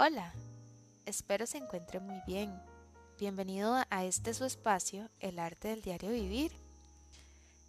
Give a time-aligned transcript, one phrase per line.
[0.00, 0.32] Hola,
[1.06, 2.54] espero se encuentre muy bien.
[3.18, 6.52] Bienvenido a este su espacio, El arte del diario vivir.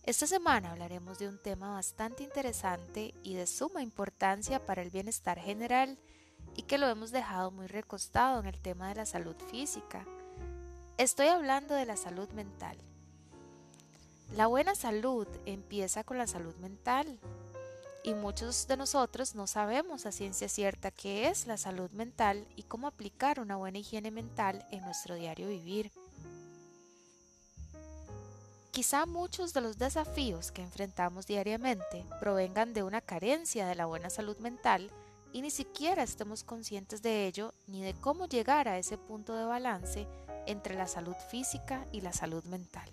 [0.03, 5.39] Esta semana hablaremos de un tema bastante interesante y de suma importancia para el bienestar
[5.39, 5.97] general
[6.55, 10.05] y que lo hemos dejado muy recostado en el tema de la salud física.
[10.99, 12.77] Estoy hablando de la salud mental.
[14.35, 17.19] La buena salud empieza con la salud mental
[18.09, 22.63] y muchos de nosotros no sabemos a ciencia cierta qué es la salud mental y
[22.63, 25.91] cómo aplicar una buena higiene mental en nuestro diario vivir.
[28.71, 34.09] Quizá muchos de los desafíos que enfrentamos diariamente provengan de una carencia de la buena
[34.09, 34.89] salud mental
[35.31, 39.45] y ni siquiera estemos conscientes de ello ni de cómo llegar a ese punto de
[39.45, 40.07] balance
[40.47, 42.89] entre la salud física y la salud mental.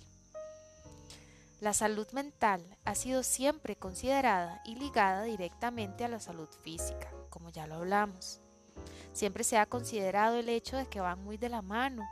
[1.59, 7.49] La salud mental ha sido siempre considerada y ligada directamente a la salud física, como
[7.49, 8.41] ya lo hablamos.
[9.15, 12.07] Siempre se ha considerado el hecho de que van muy de la mano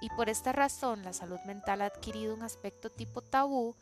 [0.00, 3.76] y por esta razón la salud mental ha adquirido un aspecto tipo tabú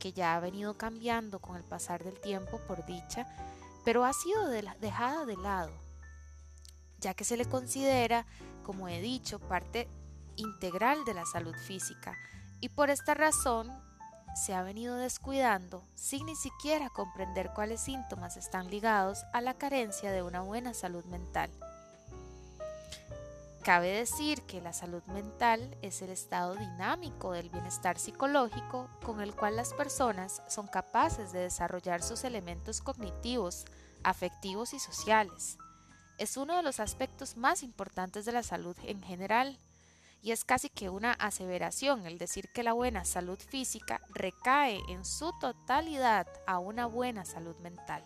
[0.00, 3.28] que ya ha venido cambiando con el pasar del tiempo por dicha,
[3.84, 5.70] pero ha sido dejada de lado,
[6.98, 8.26] ya que se le considera,
[8.64, 9.88] como he dicho, parte
[10.34, 12.18] integral de la salud física
[12.60, 13.70] y por esta razón
[14.34, 20.12] se ha venido descuidando sin ni siquiera comprender cuáles síntomas están ligados a la carencia
[20.12, 21.50] de una buena salud mental.
[23.62, 29.34] Cabe decir que la salud mental es el estado dinámico del bienestar psicológico con el
[29.34, 33.66] cual las personas son capaces de desarrollar sus elementos cognitivos,
[34.02, 35.58] afectivos y sociales.
[36.16, 39.58] Es uno de los aspectos más importantes de la salud en general
[40.22, 45.04] y es casi que una aseveración el decir que la buena salud física recae en
[45.04, 48.04] su totalidad a una buena salud mental,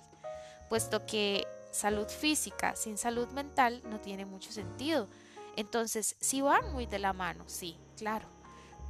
[0.69, 5.09] puesto que salud física sin salud mental no tiene mucho sentido.
[5.57, 8.29] Entonces, si van muy de la mano, sí, claro,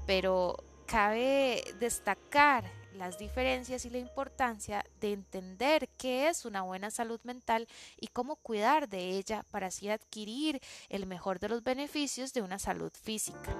[0.06, 7.20] pero cabe destacar las diferencias y la importancia de entender qué es una buena salud
[7.24, 7.68] mental
[8.00, 12.58] y cómo cuidar de ella para así adquirir el mejor de los beneficios de una
[12.58, 13.54] salud física.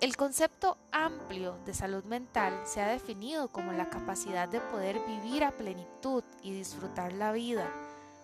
[0.00, 5.42] El concepto amplio de salud mental se ha definido como la capacidad de poder vivir
[5.42, 7.72] a plenitud y disfrutar la vida.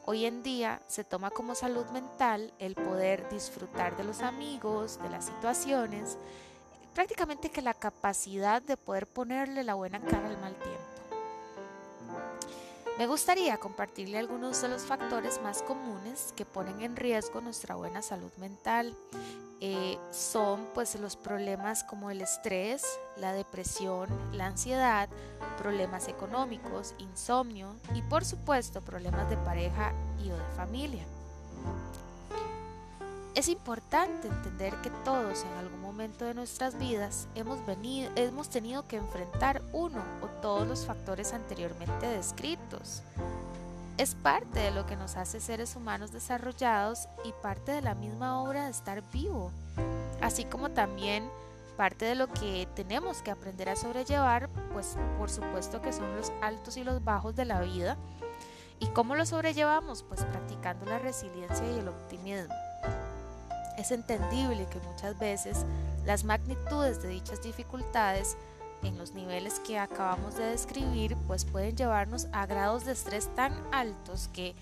[0.05, 5.09] Hoy en día se toma como salud mental el poder disfrutar de los amigos, de
[5.09, 6.19] las situaciones
[6.95, 10.93] prácticamente que la capacidad de poder ponerle la buena cara al mal tiempo.
[12.99, 18.03] Me gustaría compartirle algunos de los factores más comunes que ponen en riesgo nuestra buena
[18.03, 18.95] salud mental.
[19.61, 22.85] Eh, son pues los problemas como el estrés,
[23.17, 25.09] la depresión, la ansiedad,
[25.57, 31.05] problemas económicos, insomnio y por supuesto problemas de pareja y o de familia.
[33.35, 37.61] Es importante entender que todos en algún momento de nuestras vidas hemos,
[38.51, 43.03] tenido que enfrentar uno o todos los factores anteriormente descritos.
[43.97, 48.43] Es parte de lo que nos hace seres humanos desarrollados y parte de la misma
[48.43, 49.51] obra de estar vivo,
[50.21, 51.27] así como también
[51.79, 56.31] parte de lo que tenemos que aprender a sobrellevar, pues por supuesto que son los
[56.43, 57.97] altos y los bajos de la vida.
[58.79, 60.03] ¿Y cómo lo sobrellevamos?
[60.03, 62.53] Pues practicando la resiliencia y el optimismo.
[63.79, 65.65] Es entendible que muchas veces
[66.05, 68.37] las magnitudes de dichas dificultades
[68.83, 73.53] en los niveles que acabamos de describir pues pueden llevarnos a grados de estrés tan
[73.73, 74.55] altos que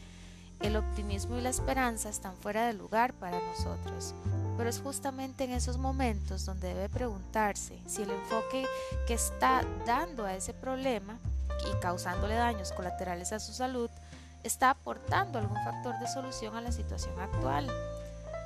[0.60, 4.14] el optimismo y la esperanza están fuera de lugar para nosotros.
[4.56, 8.66] Pero es justamente en esos momentos donde debe preguntarse si el enfoque
[9.06, 11.18] que está dando a ese problema
[11.66, 13.90] y causándole daños colaterales a su salud
[14.44, 17.70] está aportando algún factor de solución a la situación actual.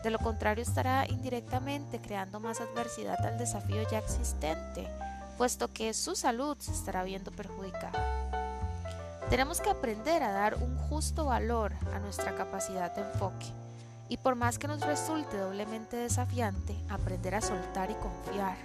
[0.05, 4.87] De lo contrario estará indirectamente creando más adversidad al desafío ya existente,
[5.39, 7.99] puesto que su salud se estará viendo perjudicada.
[9.31, 13.47] Tenemos que aprender a dar un justo valor a nuestra capacidad de enfoque
[14.11, 18.59] y por más que nos resulte doblemente desafiante, aprender a soltar y confiar,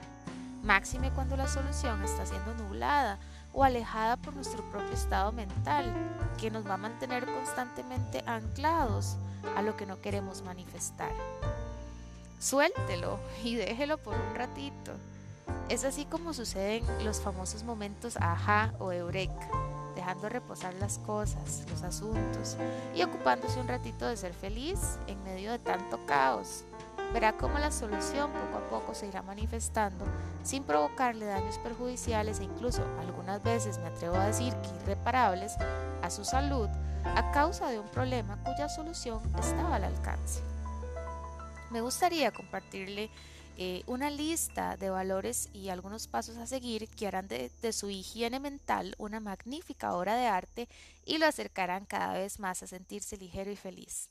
[0.62, 3.18] máxime cuando la solución está siendo nublada
[3.54, 5.94] o alejada por nuestro propio estado mental,
[6.40, 9.18] que nos va a mantener constantemente anclados
[9.56, 11.12] a lo que no queremos manifestar.
[12.40, 14.94] Suéltelo y déjelo por un ratito.
[15.68, 19.50] Es así como suceden los famosos momentos ajá o eureka,
[19.96, 22.56] dejando reposar las cosas, los asuntos
[22.96, 26.64] y ocupándose un ratito de ser feliz en medio de tanto caos.
[27.14, 30.06] Verá cómo la solución poco a poco se irá manifestando
[30.44, 35.56] sin provocarle daños perjudiciales e incluso algunas veces me atrevo a decir que irreparables
[36.02, 36.70] a su salud
[37.04, 40.42] a causa de un problema cuya solución estaba al alcance.
[41.72, 43.10] Me gustaría compartirle
[43.58, 48.40] eh, una lista de valores y algunos pasos a seguir que harán de, su higiene
[48.40, 50.70] mental una magnífica obra de arte
[51.06, 54.10] y lo acercarán cada vez más a sentirse ligero y feliz.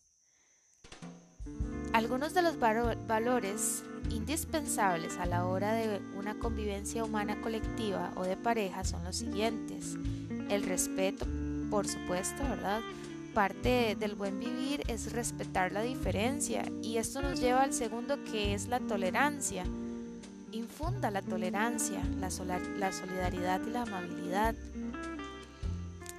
[1.93, 8.37] Algunos de los valores indispensables a la hora de una convivencia humana colectiva o de
[8.37, 9.97] pareja son los siguientes.
[10.51, 11.27] El respeto,
[11.71, 12.81] por supuesto, ¿verdad?
[13.35, 18.55] Parte del buen vivir es respetar la diferencia y esto nos lleva al segundo que
[18.55, 19.65] es la tolerancia.
[20.53, 22.31] Infunda la tolerancia, la,
[22.79, 24.55] la solidaridad y la amabilidad.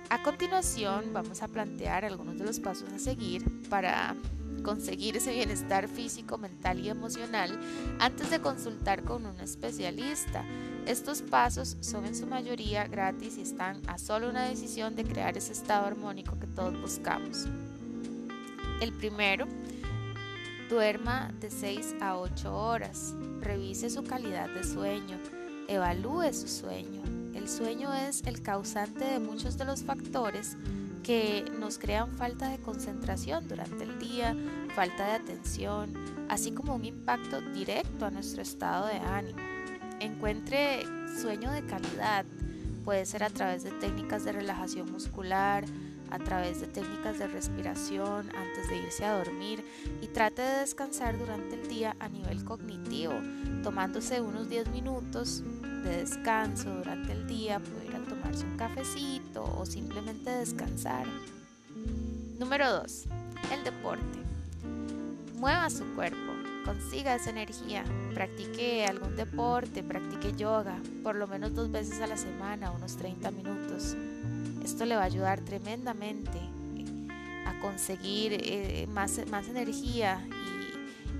[0.10, 4.15] A continuación vamos a plantear algunos de los pasos a seguir para
[4.61, 7.59] conseguir ese bienestar físico, mental y emocional
[8.00, 10.44] antes de consultar con un especialista.
[10.85, 15.38] Estos pasos son en su mayoría gratis y están a solo una decisión de crear
[15.38, 17.47] ese estado armónico que todos buscamos.
[18.81, 19.45] El primero,
[20.69, 25.17] duerma de 6 a 8 horas, revise su calidad de sueño,
[25.67, 27.01] evalúe su sueño.
[27.33, 30.57] El sueño es el causante de muchos de los factores
[31.04, 34.36] que nos crean falta de concentración durante el día,
[34.75, 35.94] falta de atención,
[36.30, 39.40] así como un impacto directo a nuestro estado de ánimo.
[40.00, 40.84] Encuentre
[41.22, 42.25] sueño de calidad,
[42.86, 45.66] puede ser a través de técnicas de relajación muscular,
[46.11, 49.63] a través de técnicas de respiración antes de irse a dormir
[50.01, 53.13] y trate de descansar durante el día a nivel cognitivo,
[53.63, 55.44] tomándose unos 10 minutos
[55.83, 61.06] de descanso durante el día, a tomarse un cafecito o simplemente descansar.
[62.38, 63.05] Número 2.
[63.53, 64.19] El deporte.
[65.35, 66.33] Mueva su cuerpo,
[66.65, 72.17] consiga esa energía, practique algún deporte, practique yoga, por lo menos dos veces a la
[72.17, 73.95] semana, unos 30 minutos.
[74.69, 76.39] Esto le va a ayudar tremendamente
[77.48, 80.24] a conseguir eh, más, más energía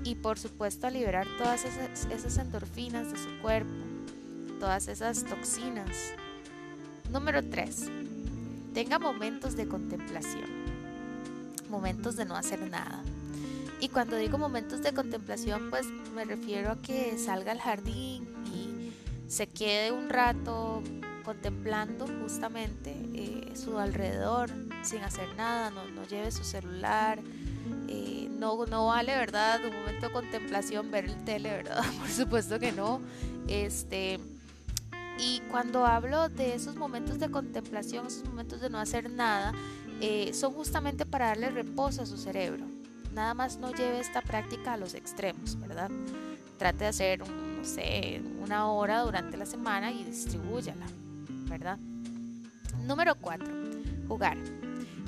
[0.04, 3.72] y, por supuesto a liberar todas esas, endorfinas de su cuerpo,
[4.60, 6.12] todas esas toxinas.
[7.10, 7.88] Número 3.
[8.72, 10.48] Tenga momentos de contemplación,
[11.68, 13.02] momentos de no hacer nada.
[13.80, 18.92] Y cuando digo momentos de contemplación, pues me refiero a que salga al jardín y
[19.28, 20.84] se quede un rato
[21.22, 24.50] contemplando justamente eh, su alrededor
[24.82, 27.18] sin hacer nada, no, lleve su celular.
[27.88, 29.60] Eh, no, no vale, ¿verdad?
[29.64, 31.82] Un momento de contemplación, ver el tele, ¿verdad?
[31.98, 33.00] Por supuesto que no.
[33.48, 34.18] Este,
[35.18, 39.52] y cuando hablo de esos momentos de contemplación, esos momentos de no hacer nada,
[40.00, 42.64] eh, son justamente para darle reposo a su cerebro
[43.12, 45.90] nada más no lleve esta práctica a los extremos, ¿verdad?
[46.58, 50.86] Trate de hacer, no sé, una hora durante la semana y distribúyala,
[52.86, 53.46] Número 4.
[54.08, 54.38] Jugar.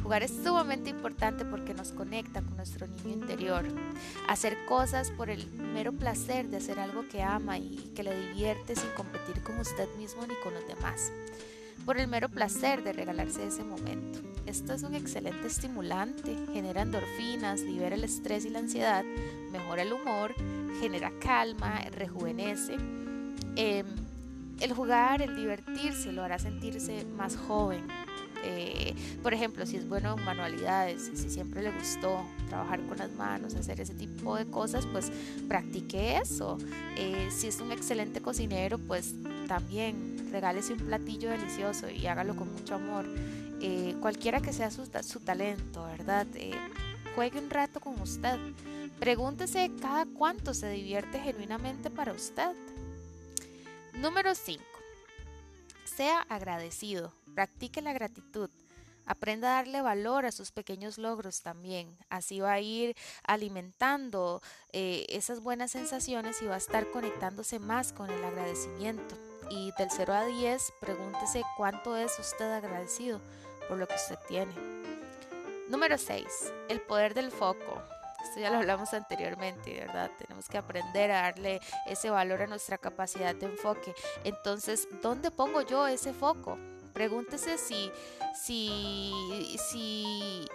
[0.03, 3.65] Jugar es sumamente importante porque nos conecta con nuestro niño interior.
[4.29, 8.75] Hacer cosas por el mero placer de hacer algo que ama y que le divierte
[8.75, 11.13] sin competir con usted mismo ni con los demás
[11.85, 14.21] por el mero placer de regalarse ese momento.
[14.47, 19.05] Esto es un excelente estimulante, genera endorfinas, libera el estrés y la ansiedad,
[19.51, 20.35] mejora el humor,
[20.81, 22.77] genera calma, rejuvenece.
[23.57, 23.87] Em,
[24.63, 27.87] el jugar, el divertirse, lo hará sentirse más joven.
[28.45, 33.13] Eh, por ejemplo, si es bueno en manualidades, si siempre le gustó trabajar con las
[33.13, 35.13] manos, hacer ese tipo de cosas, pues
[35.49, 36.59] practique eso.
[36.97, 39.15] Eh, si es un excelente cocinero, pues
[39.47, 43.05] también regálese un platillo delicioso y hágalo con mucho amor.
[43.61, 46.27] Eh, cualquiera que sea su, talento, ¿verdad?
[46.35, 46.51] Eh,
[47.15, 48.39] juegue un rato con usted.
[48.99, 52.51] Pregúntese cada cuánto se divierte genuinamente para usted.
[53.95, 54.65] Número 5.
[55.85, 57.13] Sea agradecido.
[57.35, 58.51] Practique la gratitud.
[59.05, 61.97] Aprenda a darle valor a sus pequeños logros también.
[62.09, 64.41] Así va a ir alimentando
[64.73, 69.17] eh, esas buenas sensaciones y va a estar conectándose más con el agradecimiento
[69.51, 73.21] y del 0 a 10 pregúntese cuánto es usted agradecido
[73.69, 74.53] por lo que usted tiene.
[75.69, 76.27] Número 6.
[76.69, 77.83] El poder del foco.
[78.23, 80.11] Esto ya lo hablamos anteriormente, ¿verdad?
[80.19, 83.95] Tenemos que aprender a darle ese valor a nuestra capacidad de enfoque.
[84.25, 86.59] Entonces, ¿dónde pongo yo ese foco?
[86.93, 87.91] Pregúntese si,
[88.35, 89.13] si,
[89.71, 90.47] si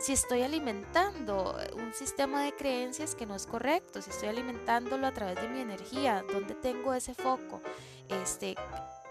[0.00, 5.12] si estoy alimentando un sistema de creencias que no es correcto, si estoy alimentándolo a
[5.12, 7.62] través de mi energía, ¿dónde tengo ese foco?
[8.08, 8.56] Este,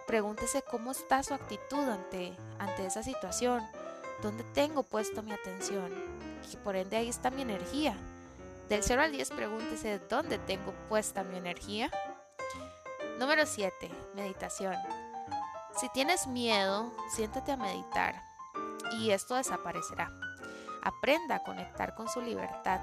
[0.06, 3.64] pregúntese cómo está su actitud ante, ante esa situación,
[4.22, 5.92] dónde tengo puesto mi atención,
[6.64, 7.96] por ende ahí está mi energía.
[8.70, 11.92] Del 0 al 10 pregúntese dónde tengo puesta mi energía.
[13.20, 13.92] Número 7.
[14.16, 14.76] Meditación.
[15.76, 18.22] Si tienes miedo, siéntate a meditar
[19.00, 20.12] y esto desaparecerá.
[20.84, 22.80] Aprenda a conectar con su libertad.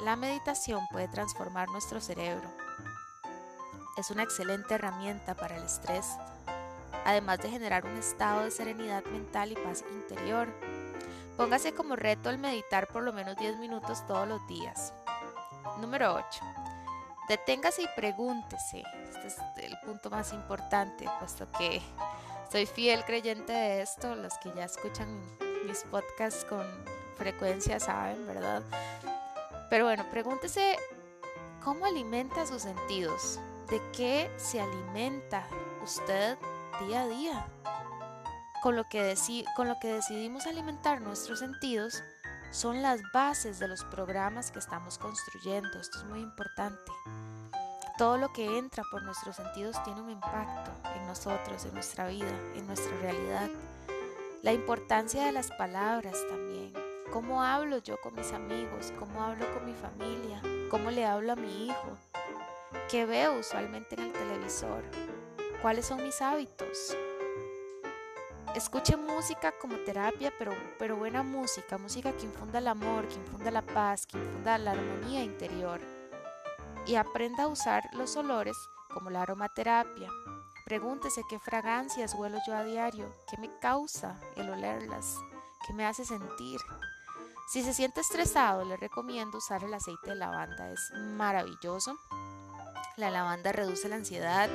[0.00, 2.48] La meditación puede transformar nuestro cerebro.
[3.96, 6.06] Es una excelente herramienta para el estrés,
[7.04, 10.48] además de generar un estado de serenidad mental y paz interior.
[11.36, 14.92] Póngase como reto el meditar por lo menos 10 minutos todos los días.
[15.80, 16.44] Número 8.
[17.28, 18.82] Deténgase y pregúntese.
[19.04, 21.80] Este es el punto más importante, puesto que
[22.50, 24.14] soy fiel creyente de esto.
[24.14, 25.08] Los que ya escuchan
[25.66, 26.66] mis podcasts con
[27.16, 28.62] frecuencia saben, ¿verdad?
[29.70, 30.76] Pero bueno, pregúntese
[31.64, 33.40] cómo alimenta sus sentidos.
[33.68, 35.46] ¿De qué se alimenta
[35.82, 36.36] usted
[36.86, 37.46] día a día?
[38.62, 39.16] Con lo, que
[39.56, 42.02] con lo que decidimos alimentar nuestros sentidos
[42.52, 45.80] son las bases de los programas que estamos construyendo.
[45.80, 46.92] Esto es muy importante.
[47.98, 52.30] Todo lo que entra por nuestros sentidos tiene un impacto en nosotros, en nuestra vida,
[52.54, 53.50] en nuestra realidad.
[54.42, 56.72] La importancia de las palabras también.
[57.12, 58.92] ¿Cómo hablo yo con mis amigos?
[58.98, 60.40] ¿Cómo hablo con mi familia?
[60.70, 61.98] ¿Cómo le hablo a mi hijo?
[62.88, 64.82] ¿Qué veo usualmente en el televisor?
[65.60, 66.96] ¿Cuáles son mis hábitos?
[68.54, 73.50] Escuche música como terapia, pero, pero buena música, música que infunda el amor, que infunda
[73.50, 75.80] la paz, que infunda la armonía interior.
[76.86, 78.54] Y aprenda a usar los olores
[78.92, 80.06] como la aromaterapia.
[80.66, 85.16] Pregúntese qué fragancias huelo yo a diario, qué me causa el olerlas,
[85.66, 86.60] qué me hace sentir.
[87.48, 91.96] Si se siente estresado, le recomiendo usar el aceite de lavanda, es maravilloso.
[92.98, 94.50] La lavanda reduce la ansiedad,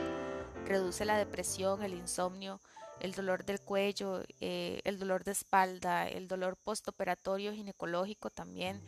[0.68, 2.60] reduce la depresión, el insomnio,
[3.00, 8.82] el dolor del cuello, eh, el dolor de espalda, el dolor postoperatorio ginecológico también.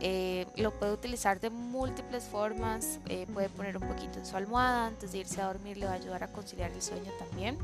[0.00, 4.86] Eh, lo puede utilizar de múltiples formas, eh, puede poner un poquito en su almohada
[4.86, 7.58] antes de irse a dormir, le va a ayudar a conciliar el sueño también.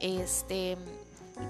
[0.00, 0.76] Este,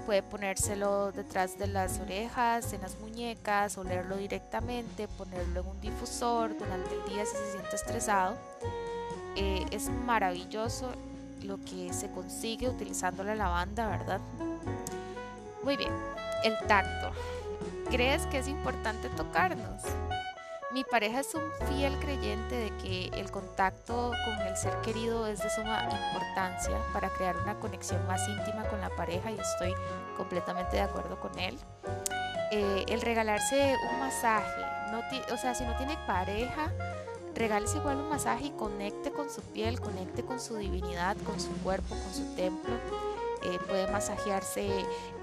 [0.05, 6.57] puede ponérselo detrás de las orejas, en las muñecas, olerlo directamente, ponerlo en un difusor
[6.57, 8.37] durante el día si se siente estresado.
[9.35, 10.91] es maravilloso
[11.43, 14.21] lo que se consigue utilizando la lavanda, ¿verdad?
[15.63, 15.91] Muy bien,
[16.43, 17.11] el tacto.
[17.89, 19.81] ¿Crees que es importante tocarnos?
[20.73, 25.43] Mi pareja es un fiel creyente de que el contacto con el ser querido es
[25.43, 29.73] de suma importancia para crear una conexión más íntima con la pareja y estoy
[30.15, 31.59] completamente de acuerdo con él.
[32.53, 35.01] Eh, el regalarse un masaje, no
[35.33, 36.71] o sea, si no tiene pareja,
[37.41, 41.51] regálese igual un masaje y conecte con su piel, conecte con su divinidad, con su
[41.63, 42.75] cuerpo, con su templo.
[43.43, 44.69] Eh, puede masajearse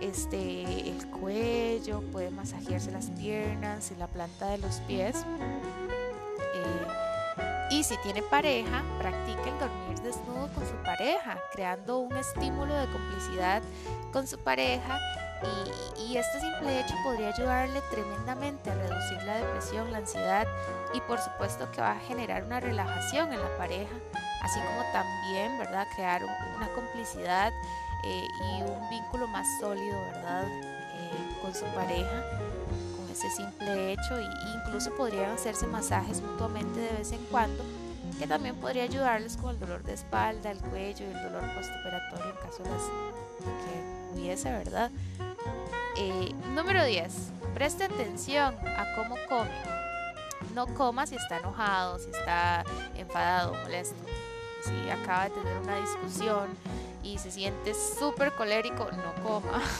[0.00, 5.24] este, el cuello, puede masajearse las piernas y la planta de los pies.
[6.54, 6.86] Eh,
[7.70, 12.86] y si tiene pareja, practique el dormir desnudo con su pareja, creando un estímulo de
[12.86, 13.62] complicidad
[14.12, 14.98] con su pareja
[15.98, 20.46] y, este simple hecho podría ayudarle tremendamente a reducir la depresión, la ansiedad
[20.94, 23.94] y por supuesto que va a generar una relajación en la pareja,
[24.42, 26.22] así como también, ¿verdad?, crear
[26.56, 27.52] una complicidad
[28.04, 32.24] eh, y un vínculo más sólido, ¿verdad?, eh, con su pareja
[32.96, 34.26] con ese simple hecho e
[34.56, 37.64] incluso podrían hacerse masajes mutuamente de vez en cuando
[38.18, 42.30] que también podría ayudarles con el dolor de espalda, el cuello y el dolor postoperatorio
[42.30, 42.70] en caso de
[43.46, 44.90] que hubiese, ¿verdad?
[46.00, 47.12] Eh, número 10.
[47.54, 49.50] Preste atención a cómo come.
[50.54, 52.64] No coma si está enojado, si está
[52.96, 53.96] enfadado, molesto.
[54.62, 56.50] Si acaba de tener una discusión
[57.02, 59.60] y se siente súper colérico, no coma.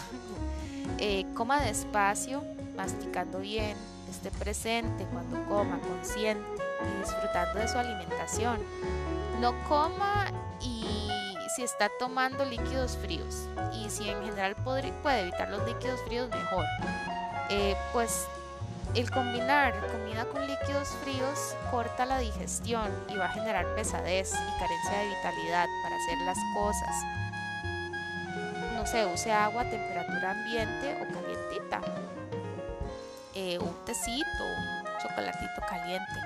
[1.01, 2.43] Eh, coma despacio,
[2.75, 3.77] masticando bien,
[4.11, 6.45] esté presente cuando coma, consciente
[6.83, 8.59] y disfrutando de su alimentación.
[9.41, 10.27] No coma
[10.61, 10.98] y
[11.59, 16.65] si está tomando líquidos fríos y si en general puede, evitar los líquidos fríos mejor.
[17.51, 18.29] Eh, pues
[18.95, 24.61] el combinar comida con líquidos fríos corta la digestión y va a generar pesadez y
[24.61, 26.95] carencia de vitalidad para hacer las cosas.
[28.77, 31.81] No sé, use agua a temperatura ambiente o calientita.
[33.35, 36.21] Eh, un tecito, un chocolatito caliente.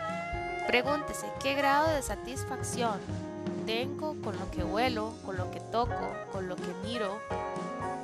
[0.66, 3.31] Pregúntese qué grado de satisfacción
[3.66, 7.18] tengo con lo que huelo, con lo que toco, con lo que miro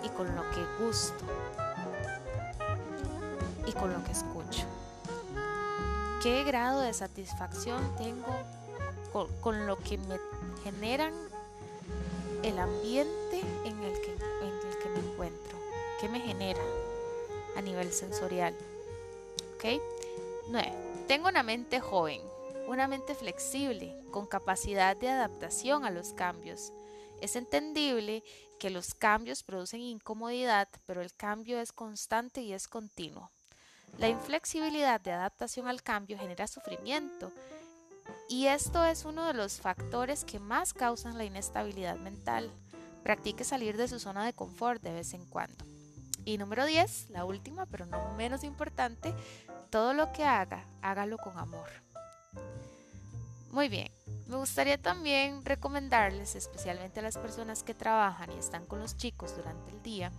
[0.02, 1.24] y con lo que gusto
[3.66, 4.66] y con lo que escucho.
[6.22, 8.26] ¿Qué grado de satisfacción tengo
[9.40, 10.18] con, lo que me
[10.64, 11.12] generan
[12.42, 14.16] el ambiente en el, que,
[14.88, 15.58] me encuentro?
[16.00, 16.60] ¿Qué me genera
[17.56, 18.54] a nivel sensorial?
[19.54, 19.80] ¿Ok?
[20.48, 20.72] 9.
[21.06, 22.20] Tengo una mente joven,
[22.68, 26.72] una mente flexible, con capacidad de adaptación a los cambios.
[27.22, 28.22] Es entendible
[28.60, 33.30] que los cambios producen incomodidad, pero el cambio es constante y es continuo.
[33.96, 37.32] La inflexibilidad de adaptación al cambio genera sufrimiento
[38.28, 42.50] y esto es uno de los factores que más causan la inestabilidad mental.
[43.02, 45.64] Practique salir de su zona de confort de vez en cuando.
[46.26, 49.14] Y número 10, la última, pero no menos importante,
[49.70, 51.87] todo lo que haga, hágalo con amor.
[53.50, 53.90] Muy bien,
[54.26, 59.34] me gustaría también recomendarles, especialmente a las personas que trabajan y están con los chicos
[59.34, 60.12] durante el día,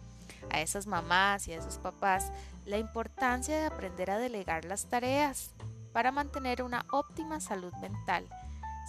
[0.50, 2.32] a esas mamás y a esos papás,
[2.66, 5.52] la importancia de aprender a delegar las tareas
[5.94, 8.28] para mantener una óptima salud mental.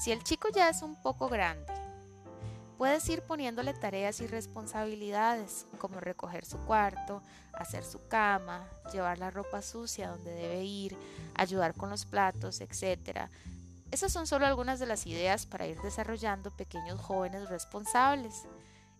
[0.03, 1.73] Si el chico ya es un poco grande,
[2.79, 9.31] puedes ir poniéndole tareas y responsabilidades como recoger su cuarto, hacer su cama, llevar la
[9.31, 10.97] ropa sucia donde debe ir,
[11.35, 13.29] ayudar con los platos, etc.
[13.91, 18.47] Esas son solo algunas de las ideas para ir desarrollando pequeños jóvenes responsables.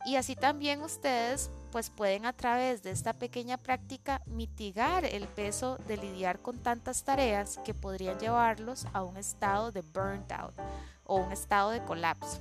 [0.07, 5.77] Y así también ustedes pues pueden a través de esta pequeña práctica mitigar el peso
[5.87, 10.55] de lidiar con tantas tareas que podrían llevarlos a un estado de burnt out
[11.05, 12.41] o un estado de colapso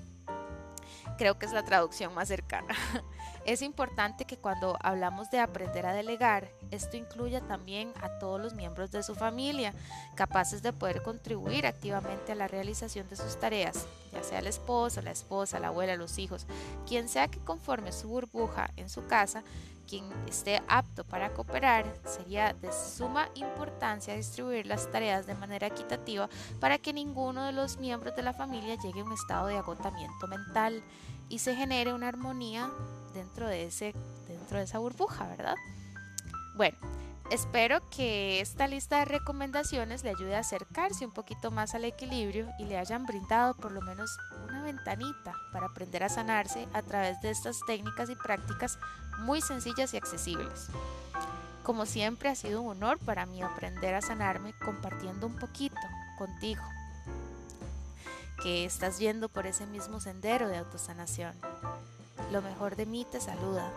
[1.20, 2.74] creo que es la traducción más cercana.
[3.50, 8.54] Es importante que cuando hablamos de aprender a delegar, esto incluya también a todos los
[8.54, 9.74] miembros de su familia,
[10.14, 15.02] capaces de poder contribuir activamente a la realización de sus tareas, ya sea el esposo,
[15.02, 16.46] la esposa, la abuela, los hijos,
[16.86, 19.44] quien sea que conforme su burbuja en su casa,
[19.88, 26.30] quien esté apto para cooperar, sería de suma importancia distribuir las tareas de manera equitativa
[26.60, 30.28] para que ninguno de los miembros de la familia llegue a un estado de agotamiento
[30.28, 30.84] mental
[31.30, 32.70] y se genere una armonía
[33.14, 33.94] dentro de, ese,
[34.28, 35.56] dentro de esa burbuja, ¿verdad?
[36.56, 36.78] Bueno,
[37.32, 42.50] espero que esta lista de recomendaciones le ayude a acercarse un poquito más al equilibrio
[42.60, 47.22] y le hayan brindado por lo menos una ventanita para aprender a sanarse a través
[47.22, 48.78] de estas técnicas y prácticas
[49.20, 50.68] muy sencillas y accesibles.
[51.64, 55.76] Como siempre ha sido un honor para mí aprender a sanarme compartiendo un poquito
[56.18, 56.64] contigo
[58.42, 61.34] que estás yendo por ese mismo sendero de autosanación.
[62.32, 63.72] Lo mejor de mí te saluda.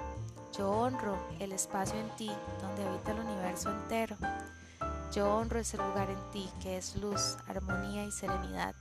[0.56, 4.16] Yo honro el espacio en ti donde habita el universo entero.
[5.10, 8.74] Yo honro ese lugar en ti que es luz, armonía y serenidad.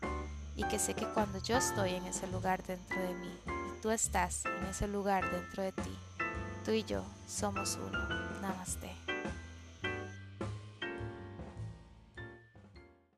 [0.57, 3.89] Y que sé que cuando yo estoy en ese lugar dentro de mí y tú
[3.91, 5.97] estás en ese lugar dentro de ti,
[6.65, 8.09] tú y yo somos uno.
[8.41, 9.10] Namaste.